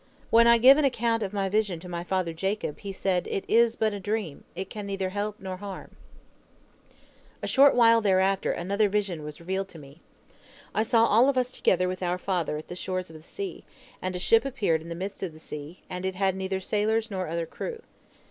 When 0.31 0.47
I 0.47 0.57
gave 0.57 0.77
an 0.77 0.83
account 0.83 1.21
of 1.21 1.31
my 1.31 1.47
vision 1.47 1.79
to 1.81 1.87
my 1.87 2.03
father 2.03 2.33
Jacob, 2.33 2.79
he 2.79 2.91
said, 2.91 3.27
'It 3.27 3.45
is 3.47 3.75
but 3.75 3.93
a 3.93 3.99
dream, 3.99 4.45
it 4.55 4.67
can 4.67 4.87
neither 4.87 5.09
help 5.09 5.39
nor 5.39 5.57
harm.' 5.57 5.91
"A 7.43 7.47
short 7.47 7.75
while 7.75 8.01
thereafter 8.01 8.51
another 8.51 8.89
vision 8.89 9.21
was 9.23 9.39
revealed 9.39 9.69
to 9.69 9.77
me. 9.77 10.01
I 10.73 10.81
saw 10.81 11.05
all 11.05 11.29
of 11.29 11.37
us 11.37 11.51
together 11.51 11.87
with 11.87 12.01
our 12.01 12.17
father 12.17 12.57
at 12.57 12.67
the 12.67 12.75
shores 12.75 13.11
of 13.11 13.15
the 13.15 13.21
sea, 13.21 13.63
and 14.01 14.15
a 14.15 14.17
ship 14.17 14.43
appeared 14.43 14.81
in 14.81 14.89
the 14.89 14.95
midst 14.95 15.21
of 15.21 15.33
the 15.33 15.39
sea, 15.39 15.81
and 15.87 16.03
it 16.03 16.15
had 16.15 16.35
neither 16.35 16.59
sailors 16.59 17.11
nor 17.11 17.27
other 17.27 17.45
crew. 17.45 17.83